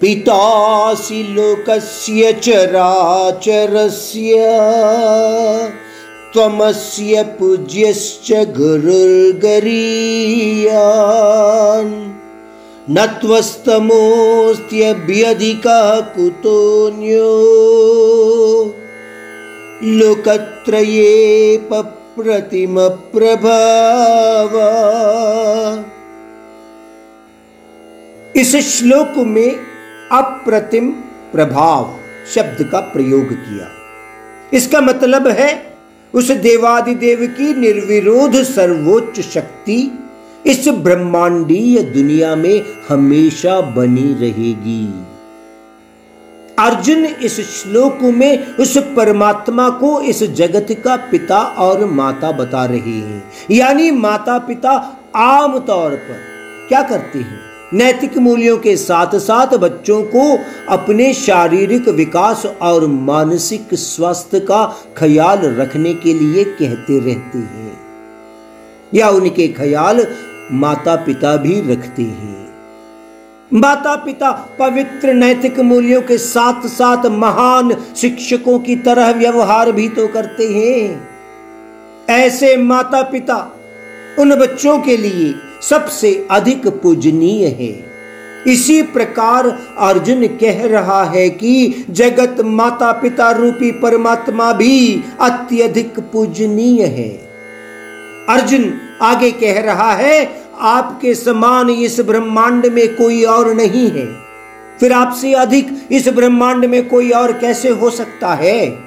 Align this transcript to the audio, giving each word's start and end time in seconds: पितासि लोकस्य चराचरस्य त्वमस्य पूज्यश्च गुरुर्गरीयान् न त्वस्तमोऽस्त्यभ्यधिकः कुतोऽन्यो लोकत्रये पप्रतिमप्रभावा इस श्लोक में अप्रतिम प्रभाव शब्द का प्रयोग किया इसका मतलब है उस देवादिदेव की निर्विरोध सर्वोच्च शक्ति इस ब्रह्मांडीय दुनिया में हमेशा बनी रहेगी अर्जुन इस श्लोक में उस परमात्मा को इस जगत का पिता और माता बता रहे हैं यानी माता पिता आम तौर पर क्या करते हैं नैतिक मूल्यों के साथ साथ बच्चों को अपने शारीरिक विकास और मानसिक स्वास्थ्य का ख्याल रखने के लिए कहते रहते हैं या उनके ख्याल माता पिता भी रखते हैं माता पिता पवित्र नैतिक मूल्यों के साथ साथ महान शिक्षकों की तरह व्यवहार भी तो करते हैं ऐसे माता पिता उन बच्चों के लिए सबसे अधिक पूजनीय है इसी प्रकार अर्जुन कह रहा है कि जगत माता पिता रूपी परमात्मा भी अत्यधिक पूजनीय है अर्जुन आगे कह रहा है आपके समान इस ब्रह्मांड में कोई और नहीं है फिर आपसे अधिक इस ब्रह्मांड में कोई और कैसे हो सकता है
पितासि 0.00 1.20
लोकस्य 1.36 2.32
चराचरस्य 2.44 4.32
त्वमस्य 6.32 7.14
पूज्यश्च 7.38 8.28
गुरुर्गरीयान् 8.56 9.46
न 12.96 12.98
त्वस्तमोऽस्त्यभ्यधिकः 13.20 15.88
कुतोऽन्यो 16.16 17.30
लोकत्रये 20.00 21.14
पप्रतिमप्रभावा 21.70 22.60
इस 28.40 28.52
श्लोक 28.70 29.12
में 29.26 29.75
अप्रतिम 30.12 30.90
प्रभाव 31.32 31.94
शब्द 32.34 32.62
का 32.72 32.80
प्रयोग 32.90 33.32
किया 33.34 33.68
इसका 34.54 34.80
मतलब 34.80 35.26
है 35.28 35.50
उस 36.14 36.30
देवादिदेव 36.40 37.26
की 37.28 37.52
निर्विरोध 37.54 38.36
सर्वोच्च 38.44 39.20
शक्ति 39.22 39.78
इस 40.46 40.68
ब्रह्मांडीय 40.68 41.82
दुनिया 41.82 42.34
में 42.36 42.62
हमेशा 42.88 43.60
बनी 43.70 44.12
रहेगी 44.20 44.86
अर्जुन 46.58 47.04
इस 47.04 47.40
श्लोक 47.52 48.02
में 48.14 48.56
उस 48.56 48.76
परमात्मा 48.96 49.68
को 49.80 50.00
इस 50.02 50.22
जगत 50.34 50.66
का 50.84 50.96
पिता 51.10 51.40
और 51.60 51.84
माता 51.90 52.30
बता 52.32 52.64
रहे 52.64 52.92
हैं 52.92 53.22
यानी 53.50 53.90
माता 53.90 54.38
पिता 54.38 54.72
आम 55.16 55.58
तौर 55.58 55.96
पर 55.96 56.22
क्या 56.68 56.82
करते 56.82 57.18
हैं 57.18 57.45
नैतिक 57.74 58.16
मूल्यों 58.18 58.56
के 58.58 58.76
साथ 58.76 59.18
साथ 59.18 59.56
बच्चों 59.58 60.02
को 60.06 60.26
अपने 60.68 61.12
शारीरिक 61.14 61.88
विकास 61.88 62.44
और 62.62 62.86
मानसिक 62.86 63.74
स्वास्थ्य 63.74 64.40
का 64.40 64.64
ख्याल 64.96 65.38
रखने 65.56 65.94
के 65.94 66.12
लिए 66.14 66.44
कहते 66.44 66.98
रहते 67.00 67.38
हैं 67.38 67.78
या 68.94 69.08
उनके 69.08 69.48
ख्याल 69.48 70.06
माता 70.54 70.94
पिता 70.96 71.36
भी 71.36 71.60
रखते 71.72 72.02
हैं 72.02 72.34
माता 73.50 73.94
पिता 73.96 74.30
पवित्र 74.58 75.12
नैतिक 75.14 75.58
मूल्यों 75.60 76.00
के 76.02 76.18
साथ 76.18 76.66
साथ 76.68 77.06
महान 77.14 77.74
शिक्षकों 77.96 78.58
की 78.58 78.76
तरह 78.76 79.10
व्यवहार 79.10 79.72
भी 79.72 79.88
तो 79.88 80.06
करते 80.08 80.48
हैं 80.48 81.08
ऐसे 82.12 82.56
माता 82.56 83.02
पिता 83.02 83.36
उन 84.18 84.34
बच्चों 84.34 84.78
के 84.78 84.96
लिए 84.96 85.34
सबसे 85.62 86.14
अधिक 86.30 86.66
पूजनीय 86.82 87.46
है 87.60 87.74
इसी 88.46 88.80
प्रकार 88.82 89.46
अर्जुन 89.78 90.26
कह 90.36 90.66
रहा 90.66 91.02
है 91.04 91.28
कि 91.30 91.84
जगत 91.90 92.40
माता 92.40 92.90
पिता 92.92 93.30
रूपी 93.30 93.70
परमात्मा 93.72 94.52
भी 94.52 95.02
अत्यधिक 95.20 95.98
पूजनीय 96.12 96.84
है 96.86 97.08
अर्जुन 98.28 98.72
आगे 99.02 99.30
कह 99.30 99.60
रहा 99.60 99.92
है 99.94 100.24
आपके 100.68 101.14
समान 101.14 101.70
इस 101.70 102.00
ब्रह्मांड 102.00 102.66
में 102.66 102.86
कोई 102.96 103.22
और 103.24 103.52
नहीं 103.54 103.90
है 103.90 104.06
फिर 104.80 104.92
आपसे 104.92 105.32
अधिक 105.34 105.88
इस 105.90 106.08
ब्रह्मांड 106.08 106.64
में 106.64 106.88
कोई 106.88 107.10
और 107.10 107.32
कैसे 107.32 107.68
हो 107.68 107.90
सकता 107.90 108.34
है 108.34 108.85